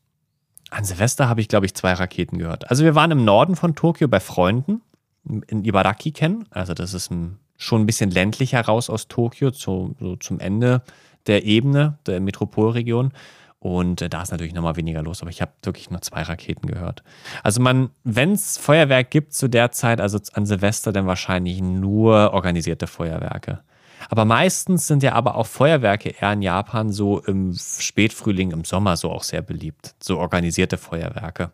[0.70, 2.70] an Silvester habe ich, glaube ich, zwei Raketen gehört.
[2.70, 4.82] Also wir waren im Norden von Tokio bei Freunden
[5.26, 6.46] in Ibaraki kennen.
[6.52, 10.82] Also das ist ein, schon ein bisschen ländlicher raus aus Tokio, zu, so zum Ende
[11.28, 13.14] der Ebene, der Metropolregion.
[13.60, 16.68] Und äh, da ist natürlich nochmal weniger los, aber ich habe wirklich nur zwei Raketen
[16.68, 17.02] gehört.
[17.44, 22.34] Also man, wenn es Feuerwerk gibt zu der Zeit, also an Silvester, dann wahrscheinlich nur
[22.34, 23.62] organisierte Feuerwerke.
[24.10, 28.98] Aber meistens sind ja aber auch Feuerwerke eher in Japan so im Spätfrühling, im Sommer
[28.98, 29.96] so auch sehr beliebt.
[30.02, 31.52] So organisierte Feuerwerke.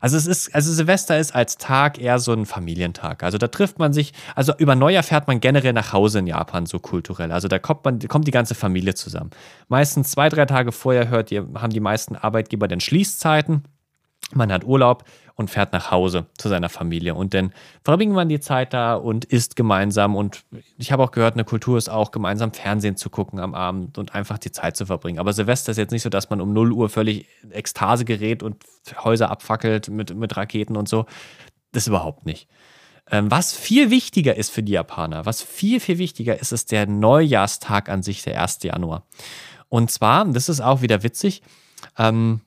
[0.00, 3.22] Also es ist, also Silvester ist als Tag eher so ein Familientag.
[3.22, 6.66] Also da trifft man sich, also über Neujahr fährt man generell nach Hause in Japan,
[6.66, 7.32] so kulturell.
[7.32, 9.30] Also da kommt man, kommt die ganze Familie zusammen.
[9.68, 13.64] Meistens zwei, drei Tage vorher hört ihr, haben die meisten Arbeitgeber dann Schließzeiten.
[14.32, 15.04] Man hat Urlaub
[15.40, 17.14] und fährt nach Hause zu seiner Familie.
[17.14, 20.14] Und dann verbringt man die Zeit da und isst gemeinsam.
[20.14, 20.44] Und
[20.76, 24.14] ich habe auch gehört, eine Kultur ist auch, gemeinsam Fernsehen zu gucken am Abend und
[24.14, 25.18] einfach die Zeit zu verbringen.
[25.18, 28.62] Aber Silvester ist jetzt nicht so, dass man um 0 Uhr völlig Ekstase gerät und
[29.02, 31.06] Häuser abfackelt mit, mit Raketen und so.
[31.72, 32.46] Das überhaupt nicht.
[33.10, 36.86] Ähm, was viel wichtiger ist für die Japaner, was viel, viel wichtiger ist, ist der
[36.86, 38.62] Neujahrstag an sich, der 1.
[38.62, 39.06] Januar.
[39.70, 41.42] Und zwar, das ist auch wieder witzig,
[41.96, 42.42] ähm,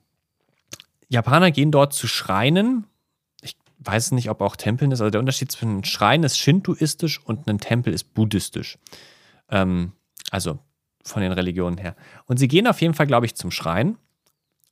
[1.08, 2.86] Japaner gehen dort zu Schreinen.
[3.42, 5.00] Ich weiß nicht, ob auch Tempeln ist.
[5.00, 8.78] Also der Unterschied zwischen einem Schrein ist shintoistisch und einem Tempel ist buddhistisch.
[9.50, 9.92] Ähm,
[10.30, 10.58] also
[11.04, 11.96] von den Religionen her.
[12.26, 13.98] Und sie gehen auf jeden Fall, glaube ich, zum Schrein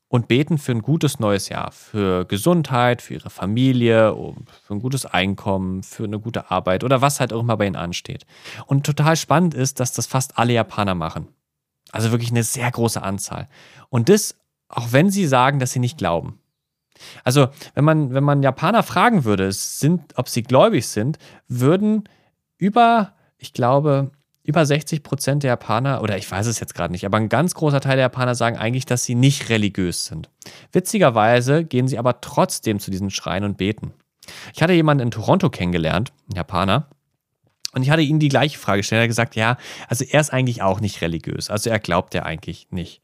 [0.08, 4.14] und beten für ein gutes neues Jahr, für Gesundheit, für ihre Familie,
[4.66, 7.76] für ein gutes Einkommen, für eine gute Arbeit oder was halt auch immer bei ihnen
[7.76, 8.26] ansteht.
[8.66, 11.28] Und total spannend ist, dass das fast alle Japaner machen.
[11.92, 13.48] Also wirklich eine sehr große Anzahl.
[13.88, 14.34] Und das,
[14.72, 16.38] auch wenn sie sagen, dass sie nicht glauben.
[17.24, 22.08] Also, wenn man, wenn man Japaner fragen würde, sind, ob sie gläubig sind, würden
[22.58, 24.10] über, ich glaube,
[24.44, 27.54] über 60 Prozent der Japaner, oder ich weiß es jetzt gerade nicht, aber ein ganz
[27.54, 30.30] großer Teil der Japaner sagen eigentlich, dass sie nicht religiös sind.
[30.72, 33.92] Witzigerweise gehen sie aber trotzdem zu diesen Schreien und beten.
[34.54, 36.88] Ich hatte jemanden in Toronto kennengelernt, einen Japaner,
[37.74, 39.00] und ich hatte ihm die gleiche Frage gestellt.
[39.00, 39.56] Er hat gesagt, ja,
[39.88, 41.48] also er ist eigentlich auch nicht religiös.
[41.48, 43.00] Also er glaubt ja eigentlich nicht.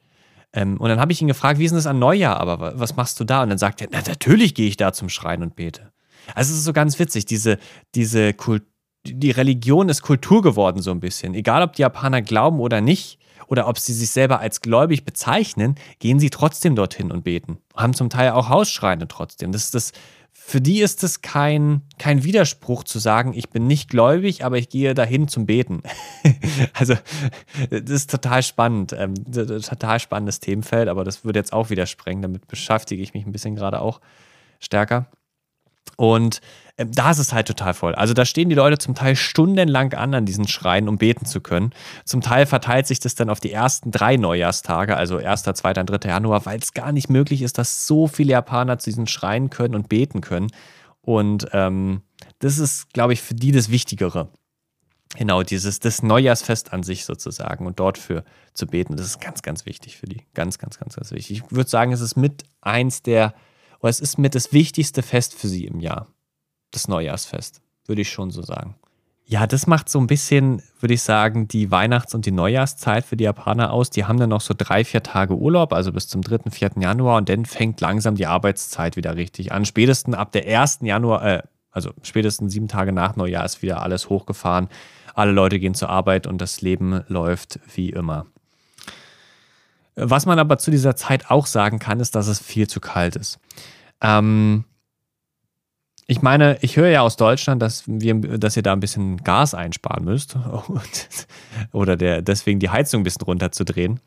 [0.53, 2.97] Ähm, und dann habe ich ihn gefragt, wie ist denn das an Neujahr, aber was
[2.97, 3.43] machst du da?
[3.43, 5.93] Und dann sagt er, na, natürlich gehe ich da zum Schreien und bete.
[6.35, 7.59] Also es ist so ganz witzig, diese,
[7.95, 8.67] diese Kultur
[9.07, 11.33] die Religion ist Kultur geworden, so ein bisschen.
[11.33, 15.77] Egal, ob die Japaner glauben oder nicht, oder ob sie sich selber als gläubig bezeichnen,
[15.99, 17.59] gehen sie trotzdem dorthin und beten.
[17.75, 19.53] Haben zum Teil auch Hausschreine trotzdem.
[19.53, 19.93] Das ist das,
[20.49, 24.71] für die ist es kein, kein Widerspruch zu sagen, ich bin nicht gläubig, aber ich
[24.71, 25.83] gehe dahin zum Beten.
[26.73, 26.95] also,
[27.69, 28.95] das ist total spannend.
[28.99, 32.23] Ähm, total spannendes Themenfeld, aber das würde jetzt auch wieder sprengen.
[32.23, 34.01] Damit beschäftige ich mich ein bisschen gerade auch
[34.59, 35.11] stärker.
[35.99, 36.41] Und
[36.79, 37.95] da ist es halt total voll.
[37.97, 41.41] Also da stehen die Leute zum Teil stundenlang an an diesen Schreien, um beten zu
[41.41, 41.73] können.
[42.05, 46.09] Zum Teil verteilt sich das dann auf die ersten drei Neujahrstage, also 1., 2., 3.
[46.09, 49.75] Januar, weil es gar nicht möglich ist, dass so viele Japaner zu diesen Schreien können
[49.75, 50.53] und beten können.
[51.01, 52.03] Und ähm,
[52.39, 54.29] das ist, glaube ich, für die das Wichtigere.
[55.17, 59.43] Genau, dieses das Neujahrsfest an sich sozusagen und dort für zu beten, das ist ganz,
[59.43, 60.23] ganz wichtig für die.
[60.35, 61.39] Ganz, ganz, ganz, ganz wichtig.
[61.39, 63.35] Ich würde sagen, es ist mit eins der
[63.81, 66.09] oder es ist mit das wichtigste Fest für sie im Jahr.
[66.71, 68.77] Das Neujahrsfest, würde ich schon so sagen.
[69.31, 73.17] Ja, das macht so ein bisschen, würde ich sagen, die Weihnachts- und die Neujahrszeit für
[73.17, 73.91] die Japaner aus.
[73.91, 76.71] Die haben dann noch so drei, vier Tage Urlaub, also bis zum 3., 4.
[76.81, 79.67] Januar und dann fängt langsam die Arbeitszeit wieder richtig an.
[79.67, 80.79] Spätestens ab der 1.
[80.81, 84.69] Januar, äh, also spätestens sieben Tage nach Neujahr ist wieder alles hochgefahren.
[85.15, 88.25] Alle Leute gehen zur Arbeit und das Leben läuft wie immer.
[89.95, 93.15] Was man aber zu dieser Zeit auch sagen kann, ist, dass es viel zu kalt
[93.15, 93.39] ist.
[94.01, 94.65] Ähm,
[96.11, 99.53] ich meine, ich höre ja aus Deutschland, dass, wir, dass ihr da ein bisschen Gas
[99.53, 100.37] einsparen müsst
[100.69, 101.29] und,
[101.73, 104.01] oder der, deswegen die Heizung ein bisschen runterzudrehen.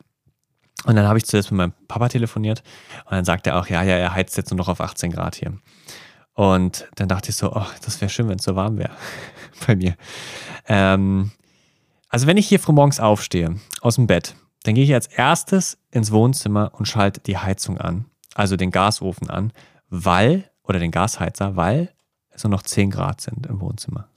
[0.86, 2.64] Und dann habe ich zuerst mit meinem Papa telefoniert
[3.06, 5.36] und dann sagt er auch, ja, ja, er heizt jetzt nur noch auf 18 Grad
[5.36, 5.54] hier.
[6.34, 8.94] Und dann dachte ich so, oh, das wäre schön, wenn es so warm wäre
[9.68, 9.96] bei mir.
[10.68, 11.32] Ähm,
[12.10, 15.78] also wenn ich hier früh morgens aufstehe, aus dem Bett, dann gehe ich als erstes
[15.92, 19.54] ins Wohnzimmer und schalte die Heizung an, also den Gasofen an,
[19.90, 21.94] weil, oder den Gasheizer, weil
[22.30, 24.08] es nur noch 10 Grad sind im Wohnzimmer.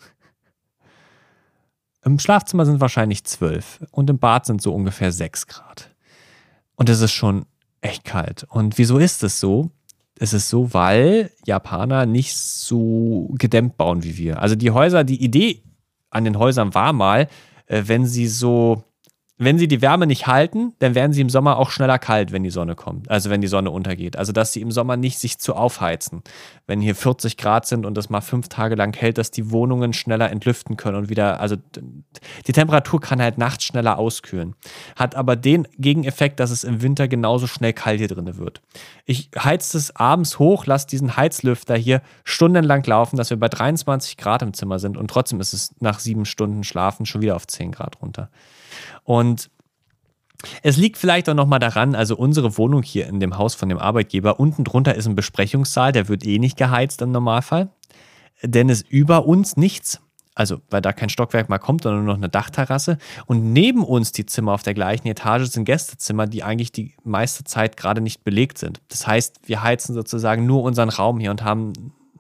[2.05, 5.91] Im Schlafzimmer sind wahrscheinlich 12 und im Bad sind so ungefähr 6 Grad.
[6.77, 7.47] Und es ist schon
[7.81, 8.45] echt kalt.
[8.45, 9.71] Und wieso ist es so?
[10.19, 14.41] Es ist so, weil Japaner nicht so gedämmt bauen wie wir.
[14.41, 15.63] Also die Häuser, die Idee
[16.11, 17.29] an den Häusern war mal,
[17.67, 18.85] äh, wenn sie so
[19.37, 22.45] wenn sie die Wärme nicht halten, dann werden sie im Sommer auch schneller kalt, wenn
[22.45, 24.17] die Sonne kommt, also wenn die Sonne untergeht.
[24.17, 26.23] Also dass sie im Sommer nicht sich zu aufheizen.
[26.69, 29.93] Wenn hier 40 Grad sind und das mal fünf Tage lang hält, dass die Wohnungen
[29.93, 31.57] schneller entlüften können und wieder, also
[32.47, 34.55] die Temperatur kann halt nachts schneller auskühlen.
[34.95, 38.63] Hat aber den Gegeneffekt, dass es im Winter genauso schnell kalt hier drin wird.
[39.05, 44.17] Ich heize es abends hoch, lasse diesen Heizlüfter hier stundenlang laufen, dass wir bei 23
[44.17, 47.49] Grad im Zimmer sind und trotzdem ist es nach sieben Stunden Schlafen schon wieder auf
[47.49, 48.31] 10 Grad runter.
[49.03, 49.51] Und
[50.63, 53.79] es liegt vielleicht auch nochmal daran, also unsere Wohnung hier in dem Haus von dem
[53.79, 57.71] Arbeitgeber, unten drunter ist ein Besprechungssaal, der wird eh nicht geheizt im Normalfall.
[58.43, 60.01] Denn es über uns nichts,
[60.35, 62.99] also weil da kein Stockwerk mal kommt, sondern nur noch eine Dachterrasse.
[63.27, 67.45] Und neben uns die Zimmer auf der gleichen Etage sind Gästezimmer, die eigentlich die meiste
[67.45, 68.83] Zeit gerade nicht belegt sind.
[68.89, 71.73] Das heißt, wir heizen sozusagen nur unseren Raum hier und haben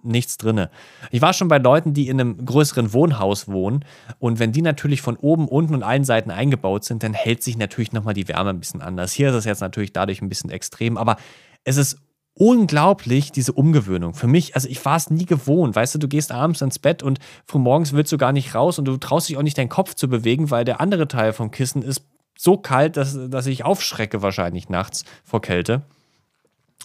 [0.04, 0.66] nichts drin.
[1.10, 3.84] Ich war schon bei Leuten, die in einem größeren Wohnhaus wohnen
[4.18, 7.56] und wenn die natürlich von oben, unten und allen Seiten eingebaut sind, dann hält sich
[7.56, 9.12] natürlich nochmal die Wärme ein bisschen anders.
[9.12, 11.16] Hier ist es jetzt natürlich dadurch ein bisschen extrem, aber
[11.64, 11.98] es ist
[12.34, 14.14] unglaublich, diese Umgewöhnung.
[14.14, 15.76] Für mich, also ich war es nie gewohnt.
[15.76, 18.78] Weißt du, du gehst abends ins Bett und früh morgens willst du gar nicht raus
[18.78, 21.50] und du traust dich auch nicht, deinen Kopf zu bewegen, weil der andere Teil vom
[21.50, 22.04] Kissen ist
[22.36, 25.82] so kalt, dass, dass ich aufschrecke wahrscheinlich nachts vor Kälte.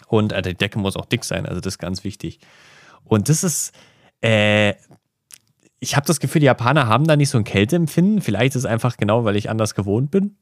[0.08, 2.39] Und äh, die Decke muss auch dick sein, also das ist ganz wichtig.
[3.10, 3.74] Und das ist,
[4.22, 4.76] äh,
[5.80, 8.22] ich habe das Gefühl, die Japaner haben da nicht so ein Kälteempfinden.
[8.22, 10.38] Vielleicht ist es einfach genau, weil ich anders gewohnt bin.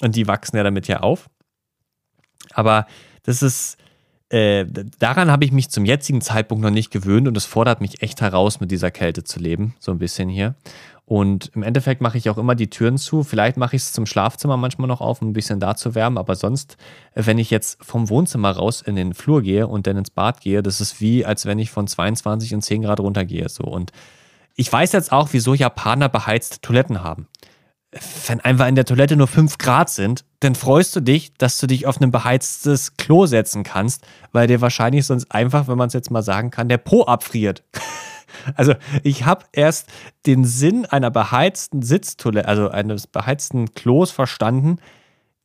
[0.00, 1.28] Und die wachsen ja damit ja auf.
[2.52, 2.86] Aber
[3.24, 3.78] das ist,
[4.30, 4.64] äh,
[4.98, 8.20] daran habe ich mich zum jetzigen Zeitpunkt noch nicht gewöhnt und es fordert mich echt
[8.20, 10.54] heraus, mit dieser Kälte zu leben, so ein bisschen hier.
[11.06, 13.24] Und im Endeffekt mache ich auch immer die Türen zu.
[13.24, 16.16] Vielleicht mache ich es zum Schlafzimmer manchmal noch auf, um ein bisschen da zu wärmen.
[16.16, 16.78] Aber sonst,
[17.14, 20.62] wenn ich jetzt vom Wohnzimmer raus in den Flur gehe und dann ins Bad gehe,
[20.62, 23.48] das ist wie, als wenn ich von 22 und 10 Grad runtergehe.
[23.50, 23.64] So.
[23.64, 23.92] Und
[24.56, 27.28] ich weiß jetzt auch, wieso Japaner beheizte Toiletten haben.
[28.26, 31.66] Wenn einfach in der Toilette nur 5 Grad sind, dann freust du dich, dass du
[31.66, 35.94] dich auf ein beheiztes Klo setzen kannst, weil dir wahrscheinlich sonst einfach, wenn man es
[35.94, 37.62] jetzt mal sagen kann, der Po abfriert.
[38.56, 39.88] Also ich habe erst
[40.26, 44.80] den Sinn einer beheizten Sitztoilette, also eines beheizten Klos verstanden,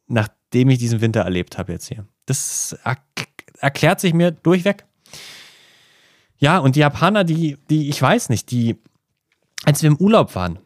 [0.08, 2.08] nachdem ich diesen Winter erlebt habe jetzt hier.
[2.26, 2.98] Das er
[3.60, 4.86] erklärt sich mir durchweg.
[6.38, 8.78] Ja, und die Japaner, die, die, ich weiß nicht, die,
[9.66, 10.60] als wir im Urlaub waren,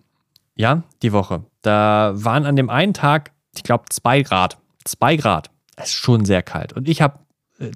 [0.55, 4.57] ja, die Woche, da waren an dem einen Tag, ich glaube, zwei Grad.
[4.85, 5.49] Zwei Grad.
[5.75, 6.73] Es ist schon sehr kalt.
[6.73, 7.19] Und ich habe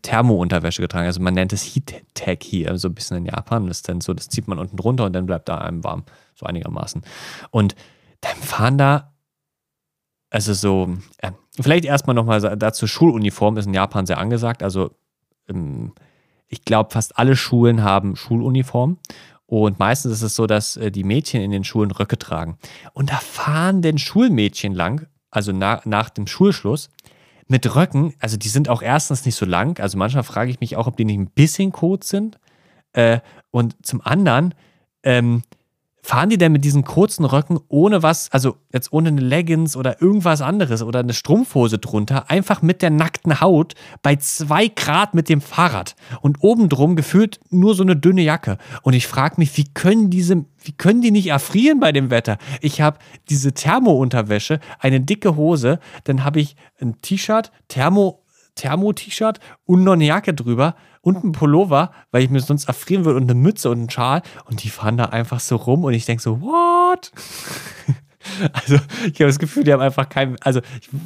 [0.02, 1.06] Thermounterwäsche getragen.
[1.06, 3.68] Also man nennt es Heat Tech hier, so ein bisschen in Japan.
[3.68, 6.04] Das ist dann so, das zieht man unten drunter und dann bleibt da einem warm,
[6.36, 7.02] so einigermaßen.
[7.52, 7.76] Und
[8.22, 9.14] dann fahren da,
[10.30, 14.64] also so, äh, vielleicht erstmal nochmal dazu, Schuluniform ist in Japan sehr angesagt.
[14.64, 14.92] Also
[15.48, 15.94] ähm,
[16.48, 18.98] ich glaube, fast alle Schulen haben Schuluniform.
[19.48, 22.58] Und meistens ist es so, dass äh, die Mädchen in den Schulen Röcke tragen.
[22.94, 26.90] Und da fahren denn Schulmädchen lang, also na, nach dem Schulschluss,
[27.48, 29.80] mit Röcken, also die sind auch erstens nicht so lang.
[29.80, 32.38] Also manchmal frage ich mich auch, ob die nicht ein bisschen kurz sind.
[32.92, 33.20] Äh,
[33.52, 34.54] und zum anderen,
[35.04, 35.44] ähm,
[36.08, 40.02] fahren die denn mit diesen kurzen Röcken ohne was, also jetzt ohne eine Leggings oder
[40.02, 45.28] irgendwas anderes oder eine Strumpfhose drunter, einfach mit der nackten Haut bei zwei Grad mit
[45.28, 48.58] dem Fahrrad und obendrum gefühlt nur so eine dünne Jacke.
[48.84, 52.38] Und ich frage mich, wie können diese, wie können die nicht erfrieren bei dem Wetter?
[52.62, 58.24] Ich habe diese Thermo-Unterwäsche, eine dicke Hose, dann habe ich ein T-Shirt, Thermo,
[58.56, 60.76] Thermo-T-Shirt und noch eine Jacke drüber
[61.08, 64.24] und ein Pullover, weil ich mir sonst erfrieren würde und eine Mütze und einen Schal
[64.44, 67.12] und die fahren da einfach so rum und ich denke so, what?
[68.52, 70.36] Also, ich habe das Gefühl, die haben einfach kein.
[70.42, 70.60] Also,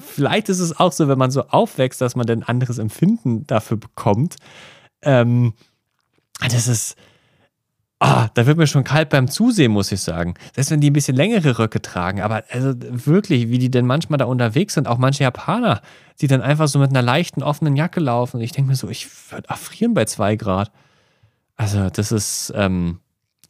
[0.07, 3.77] vielleicht ist es auch so, wenn man so aufwächst, dass man dann anderes Empfinden dafür
[3.77, 4.37] bekommt.
[5.03, 5.53] Ähm,
[6.39, 6.95] das ist
[8.03, 10.33] Ah, da wird mir schon kalt beim Zusehen, muss ich sagen.
[10.55, 12.21] Selbst wenn die ein bisschen längere Röcke tragen.
[12.21, 15.83] Aber also wirklich, wie die denn manchmal da unterwegs sind, auch manche Japaner,
[16.19, 18.37] die dann einfach so mit einer leichten, offenen Jacke laufen.
[18.37, 20.71] Und ich denke mir so, ich würde erfrieren bei zwei Grad.
[21.57, 23.01] Also, das ist, ähm,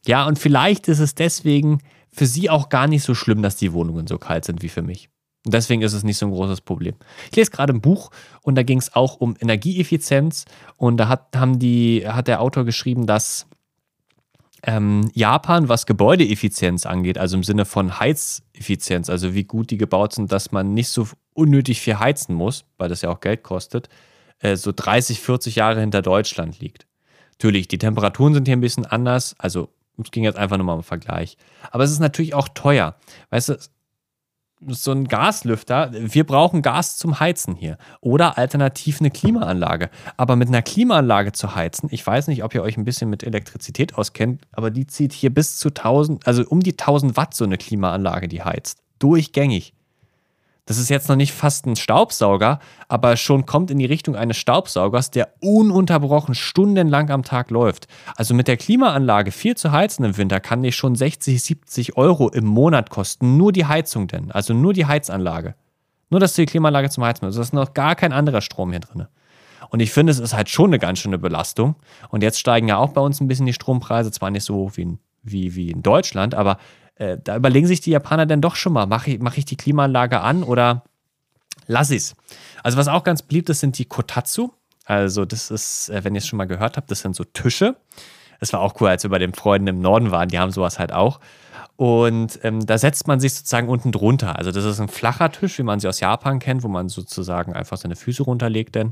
[0.06, 1.78] ja, und vielleicht ist es deswegen
[2.12, 4.82] für sie auch gar nicht so schlimm, dass die Wohnungen so kalt sind wie für
[4.82, 5.08] mich.
[5.46, 6.96] Und deswegen ist es nicht so ein großes Problem.
[7.30, 8.10] Ich lese gerade ein Buch
[8.42, 10.44] und da ging es auch um Energieeffizienz.
[10.76, 13.46] Und da hat, haben die, hat der Autor geschrieben, dass
[14.64, 20.12] ähm, Japan, was Gebäudeeffizienz angeht, also im Sinne von Heizeffizienz, also wie gut die gebaut
[20.12, 23.88] sind, dass man nicht so unnötig viel heizen muss, weil das ja auch Geld kostet,
[24.38, 26.86] äh, so 30, 40 Jahre hinter Deutschland liegt.
[27.32, 29.70] Natürlich, die Temperaturen sind hier ein bisschen anders, also
[30.02, 31.36] es ging jetzt einfach nur mal um Vergleich.
[31.70, 32.96] Aber es ist natürlich auch teuer.
[33.30, 33.58] Weißt du,
[34.68, 35.90] so ein Gaslüfter.
[35.92, 37.78] Wir brauchen Gas zum Heizen hier.
[38.00, 39.90] Oder alternativ eine Klimaanlage.
[40.16, 43.22] Aber mit einer Klimaanlage zu heizen, ich weiß nicht, ob ihr euch ein bisschen mit
[43.22, 47.44] Elektrizität auskennt, aber die zieht hier bis zu 1000, also um die 1000 Watt so
[47.44, 48.82] eine Klimaanlage, die heizt.
[48.98, 49.74] Durchgängig.
[50.66, 54.36] Das ist jetzt noch nicht fast ein Staubsauger, aber schon kommt in die Richtung eines
[54.36, 57.88] Staubsaugers, der ununterbrochen stundenlang am Tag läuft.
[58.14, 62.28] Also mit der Klimaanlage viel zu heizen im Winter kann dich schon 60, 70 Euro
[62.28, 63.36] im Monat kosten.
[63.36, 65.56] Nur die Heizung denn, also nur die Heizanlage.
[66.10, 67.36] Nur, dass du die Klimaanlage zum Heizen hast.
[67.36, 69.06] Also ist noch gar kein anderer Strom hier drin.
[69.70, 71.74] Und ich finde, es ist halt schon eine ganz schöne Belastung.
[72.10, 74.72] Und jetzt steigen ja auch bei uns ein bisschen die Strompreise, zwar nicht so hoch
[74.74, 76.58] wie in, wie, wie in Deutschland, aber
[76.96, 79.56] äh, da überlegen sich die Japaner dann doch schon mal, mache ich, mach ich die
[79.56, 80.84] Klimaanlage an oder
[81.66, 82.16] lasse ich es?
[82.62, 84.50] Also was auch ganz beliebt ist, sind die Kotatsu.
[84.84, 87.76] Also das ist, äh, wenn ihr es schon mal gehört habt, das sind so Tische.
[88.40, 90.78] Das war auch cool, als wir bei den Freunden im Norden waren, die haben sowas
[90.78, 91.20] halt auch.
[91.76, 94.36] Und ähm, da setzt man sich sozusagen unten drunter.
[94.36, 97.52] Also das ist ein flacher Tisch, wie man sie aus Japan kennt, wo man sozusagen
[97.52, 98.90] einfach seine Füße runterlegt dann.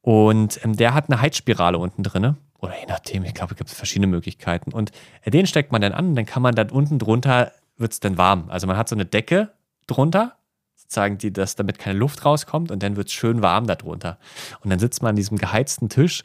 [0.00, 2.36] Und ähm, der hat eine Heizspirale unten drin.
[2.62, 4.72] Oder je nachdem, ich glaube, es gibt verschiedene Möglichkeiten.
[4.72, 7.92] Und äh, den steckt man dann an und dann kann man dann unten drunter, wird
[7.92, 8.44] es dann warm.
[8.48, 9.50] Also man hat so eine Decke
[9.88, 10.36] drunter,
[10.76, 14.18] sozusagen, die, dass damit keine Luft rauskommt und dann wird es schön warm darunter.
[14.62, 16.22] Und dann sitzt man an diesem geheizten Tisch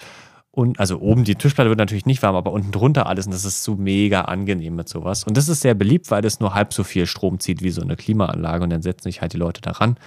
[0.52, 3.46] und also oben die Tischplatte wird natürlich nicht warm, aber unten drunter alles und das
[3.46, 5.24] ist so mega angenehm mit sowas.
[5.24, 7.82] Und das ist sehr beliebt, weil das nur halb so viel Strom zieht wie so
[7.82, 9.98] eine Klimaanlage und dann setzen sich halt die Leute daran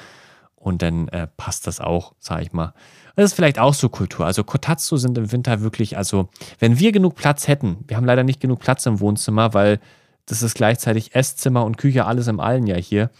[0.61, 2.75] und dann äh, passt das auch, sag ich mal.
[3.17, 4.27] Das ist vielleicht auch so Kultur.
[4.27, 6.29] Also Kotatsu sind im Winter wirklich, also
[6.61, 9.81] wenn wir genug Platz hätten, wir haben leider nicht genug Platz im Wohnzimmer, weil
[10.27, 13.11] das ist gleichzeitig Esszimmer und Küche, alles im Allen ja hier.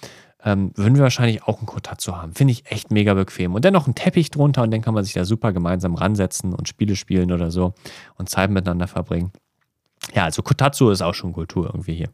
[0.45, 2.33] ähm, würden wir wahrscheinlich auch einen Kotatsu haben.
[2.35, 3.55] Finde ich echt mega bequem.
[3.55, 6.55] Und dann noch ein Teppich drunter und dann kann man sich da super gemeinsam ransetzen
[6.55, 7.75] und Spiele spielen oder so
[8.17, 9.33] und Zeit miteinander verbringen.
[10.15, 12.09] Ja, also Kotatsu ist auch schon Kultur irgendwie hier.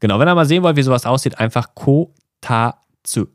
[0.00, 3.26] Genau, wenn ihr mal sehen wollt, wie sowas aussieht, einfach Kotatsu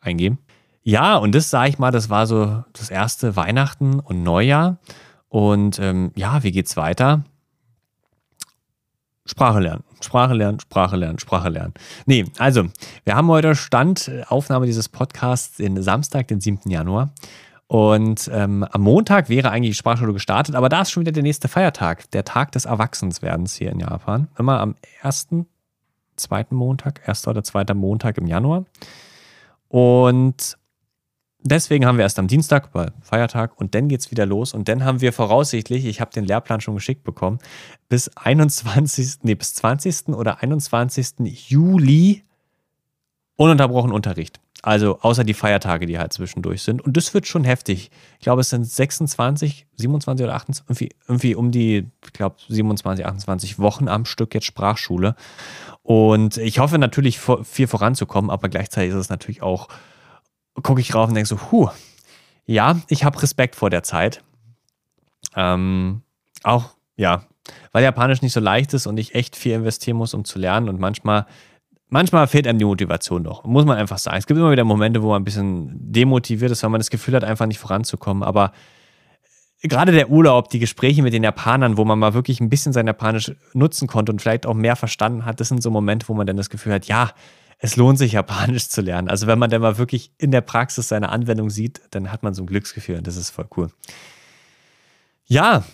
[0.00, 0.38] eingeben.
[0.82, 4.78] Ja, und das sage ich mal, das war so das erste Weihnachten und Neujahr.
[5.28, 7.22] Und ähm, ja, wie geht's weiter?
[9.26, 11.74] Sprache lernen, Sprache lernen, Sprache lernen, Sprache lernen.
[12.06, 12.64] Nee, also,
[13.04, 16.68] wir haben heute Stand, äh, Aufnahme dieses Podcasts, den Samstag, den 7.
[16.68, 17.12] Januar.
[17.68, 21.22] Und ähm, am Montag wäre eigentlich die Sprachschule gestartet, aber da ist schon wieder der
[21.22, 24.26] nächste Feiertag, der Tag des Erwachsenswerdens hier in Japan.
[24.36, 25.46] Immer am ersten,
[26.16, 28.64] zweiten Montag, erster oder zweiter Montag im Januar.
[29.70, 30.58] Und
[31.42, 34.52] deswegen haben wir erst am Dienstag, weil Feiertag, und dann geht es wieder los.
[34.52, 37.38] Und dann haben wir voraussichtlich, ich habe den Lehrplan schon geschickt bekommen,
[37.88, 40.08] bis 21., nee, bis 20.
[40.08, 41.48] oder 21.
[41.48, 42.24] Juli
[43.36, 44.40] ununterbrochen Unterricht.
[44.62, 46.82] Also außer die Feiertage, die halt zwischendurch sind.
[46.82, 47.90] Und das wird schon heftig.
[48.18, 53.06] Ich glaube, es sind 26, 27 oder 28, irgendwie, irgendwie um die, ich glaube, 27,
[53.06, 55.14] 28 Wochen am Stück jetzt Sprachschule.
[55.82, 59.68] Und ich hoffe natürlich viel voranzukommen, aber gleichzeitig ist es natürlich auch
[60.62, 61.70] gucke ich rauf und denke so, huh,
[62.46, 64.22] ja, ich habe Respekt vor der Zeit.
[65.36, 66.02] Ähm,
[66.42, 67.24] auch, ja,
[67.72, 70.68] weil Japanisch nicht so leicht ist und ich echt viel investieren muss, um zu lernen
[70.68, 71.26] und manchmal,
[71.90, 74.16] manchmal fehlt einem die Motivation noch, muss man einfach sagen.
[74.16, 77.14] Es gibt immer wieder Momente, wo man ein bisschen demotiviert ist, weil man das Gefühl
[77.14, 78.52] hat, einfach nicht voranzukommen, aber
[79.62, 82.86] gerade der Urlaub, die Gespräche mit den Japanern, wo man mal wirklich ein bisschen sein
[82.86, 86.26] Japanisch nutzen konnte und vielleicht auch mehr verstanden hat, das sind so Momente, wo man
[86.26, 87.10] dann das Gefühl hat, ja,
[87.58, 89.08] es lohnt sich, Japanisch zu lernen.
[89.08, 92.32] Also wenn man dann mal wirklich in der Praxis seine Anwendung sieht, dann hat man
[92.32, 93.70] so ein Glücksgefühl und das ist voll cool.
[95.26, 95.64] Ja,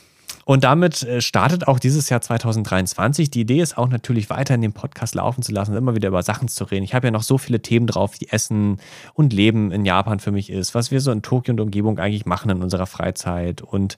[0.49, 3.31] und damit äh, startet auch dieses Jahr 2023.
[3.31, 6.23] Die Idee ist auch natürlich weiter in dem Podcast laufen zu lassen immer wieder über
[6.23, 6.85] Sachen zu reden.
[6.85, 8.79] Ich habe ja noch so viele Themen drauf, wie Essen
[9.15, 12.27] und Leben in Japan für mich ist, was wir so in Tokio und Umgebung eigentlich
[12.27, 13.97] machen in unserer Freizeit und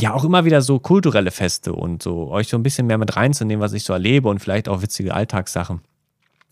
[0.00, 3.14] ja auch immer wieder so kulturelle Feste und so euch so ein bisschen mehr mit
[3.14, 5.82] reinzunehmen, was ich so erlebe und vielleicht auch witzige Alltagssachen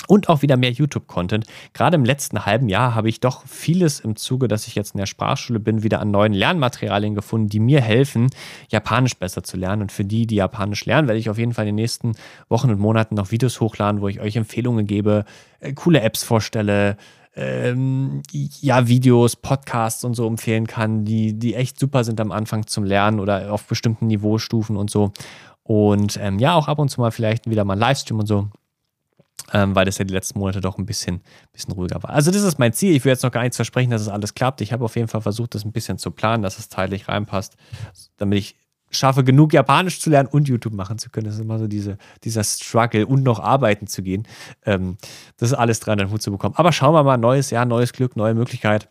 [0.07, 1.47] und auch wieder mehr YouTube-Content.
[1.73, 4.99] Gerade im letzten halben Jahr habe ich doch vieles im Zuge, dass ich jetzt in
[4.99, 8.29] der Sprachschule bin, wieder an neuen Lernmaterialien gefunden, die mir helfen,
[8.69, 9.83] Japanisch besser zu lernen.
[9.83, 12.13] Und für die, die Japanisch lernen, werde ich auf jeden Fall in den nächsten
[12.49, 15.25] Wochen und Monaten noch Videos hochladen, wo ich euch Empfehlungen gebe,
[15.61, 16.97] äh, coole Apps vorstelle,
[17.37, 22.67] ähm, ja, Videos, Podcasts und so empfehlen kann, die, die echt super sind am Anfang
[22.67, 25.13] zum Lernen oder auf bestimmten Niveaustufen und so.
[25.63, 28.49] Und ähm, ja, auch ab und zu mal vielleicht wieder mal Livestream und so
[29.53, 32.11] ähm, weil das ja die letzten Monate doch ein bisschen, bisschen ruhiger war.
[32.11, 32.95] Also das ist mein Ziel.
[32.95, 34.61] Ich will jetzt noch gar nichts versprechen, dass es alles klappt.
[34.61, 37.57] Ich habe auf jeden Fall versucht, das ein bisschen zu planen, dass es zeitlich reinpasst,
[38.17, 38.57] damit ich
[38.91, 41.27] schaffe, genug Japanisch zu lernen und YouTube machen zu können.
[41.27, 44.27] Das ist immer so diese, dieser Struggle und noch arbeiten zu gehen.
[44.65, 44.97] Ähm,
[45.37, 46.55] das ist alles dran, den Hut zu bekommen.
[46.57, 48.89] Aber schauen wir mal, neues Jahr, neues Glück, neue Möglichkeit.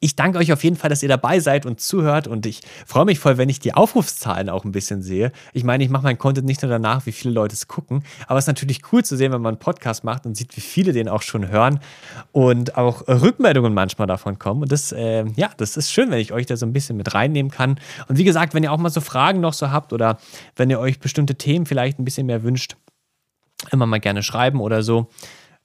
[0.00, 3.04] Ich danke euch auf jeden Fall, dass ihr dabei seid und zuhört und ich freue
[3.04, 5.32] mich voll, wenn ich die Aufrufszahlen auch ein bisschen sehe.
[5.52, 8.38] Ich meine, ich mache meinen Content nicht nur danach, wie viele Leute es gucken, aber
[8.38, 10.92] es ist natürlich cool zu sehen, wenn man einen Podcast macht und sieht, wie viele
[10.92, 11.80] den auch schon hören
[12.30, 14.62] und auch Rückmeldungen manchmal davon kommen.
[14.62, 17.14] Und das, äh, ja, das ist schön, wenn ich euch da so ein bisschen mit
[17.14, 17.80] reinnehmen kann.
[18.06, 20.18] Und wie gesagt, wenn ihr auch mal so Fragen noch so habt oder
[20.54, 22.76] wenn ihr euch bestimmte Themen vielleicht ein bisschen mehr wünscht,
[23.72, 25.08] immer mal gerne schreiben oder so.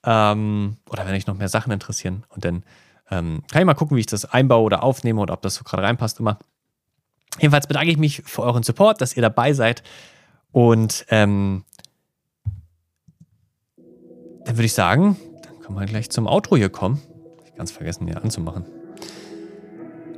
[0.04, 2.64] Ähm, oder wenn euch noch mehr Sachen interessieren und dann
[3.10, 5.64] ähm, kann ich mal gucken, wie ich das einbaue oder aufnehme oder ob das so
[5.64, 6.38] gerade reinpasst immer.
[7.40, 9.82] Jedenfalls bedanke ich mich für euren Support, dass ihr dabei seid.
[10.52, 11.64] Und ähm,
[14.44, 17.02] dann würde ich sagen, dann können wir gleich zum Outro hier kommen.
[17.44, 18.64] Ich ganz vergessen, hier anzumachen.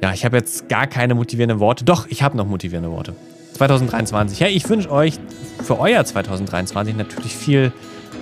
[0.02, 1.84] Ja, ich habe jetzt gar keine motivierenden Worte.
[1.84, 3.16] Doch, ich habe noch motivierende Worte.
[3.54, 4.38] 2023.
[4.38, 5.18] Ja, ich wünsche euch
[5.62, 7.72] für euer 2023 natürlich viel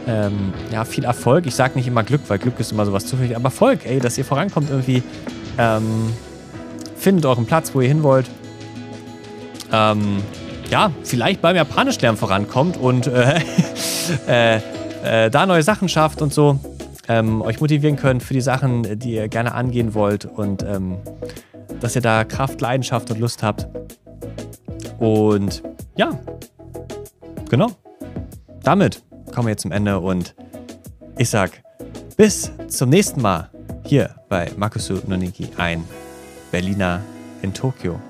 [0.07, 1.47] ähm, ja, viel Erfolg.
[1.47, 4.19] Ich sage nicht immer Glück, weil Glück ist immer sowas zufällig, aber Erfolg, ey, dass
[4.19, 5.03] ihr vorankommt irgendwie.
[5.59, 6.13] Ähm,
[6.97, 8.31] findet euren Platz, wo ihr hin wollt.
[9.73, 10.23] Ähm,
[10.71, 13.41] ja, vielleicht beim Japanisch lernen vorankommt und äh,
[14.29, 14.61] äh,
[15.05, 16.59] äh, da neue Sachen schafft und so.
[17.07, 20.97] Ähm, euch motivieren könnt für die Sachen, die ihr gerne angehen wollt und ähm,
[21.81, 23.69] dass ihr da Kraft, Leidenschaft und Lust habt.
[24.99, 25.63] Und
[25.97, 26.19] ja,
[27.51, 27.71] genau.
[28.63, 29.03] Damit
[29.35, 30.35] kommen wir jetzt zum Ende und
[31.19, 31.51] ich sag
[32.17, 33.51] bis zum nächsten Mal
[33.85, 35.83] hier bei Makusu Noniki, ein
[36.53, 37.03] Berliner
[37.43, 38.01] in Tokio.